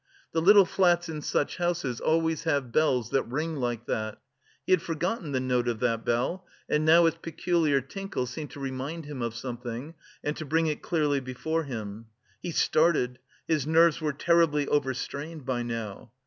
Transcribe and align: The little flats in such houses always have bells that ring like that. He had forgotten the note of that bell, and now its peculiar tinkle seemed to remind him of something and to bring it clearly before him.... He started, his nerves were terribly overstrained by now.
The 0.31 0.41
little 0.41 0.65
flats 0.65 1.09
in 1.09 1.21
such 1.21 1.57
houses 1.57 2.01
always 2.01 2.45
have 2.45 2.71
bells 2.71 3.11
that 3.11 3.21
ring 3.27 3.57
like 3.57 3.85
that. 3.85 4.19
He 4.65 4.71
had 4.73 4.81
forgotten 4.81 5.31
the 5.31 5.39
note 5.39 5.67
of 5.67 5.79
that 5.81 6.03
bell, 6.03 6.47
and 6.67 6.83
now 6.83 7.05
its 7.05 7.19
peculiar 7.21 7.81
tinkle 7.81 8.25
seemed 8.25 8.49
to 8.49 8.59
remind 8.59 9.05
him 9.05 9.21
of 9.21 9.35
something 9.35 9.93
and 10.23 10.35
to 10.37 10.43
bring 10.43 10.65
it 10.65 10.81
clearly 10.81 11.19
before 11.19 11.65
him.... 11.65 12.07
He 12.41 12.49
started, 12.49 13.19
his 13.47 13.67
nerves 13.67 14.01
were 14.01 14.11
terribly 14.11 14.67
overstrained 14.67 15.45
by 15.45 15.61
now. 15.61 16.11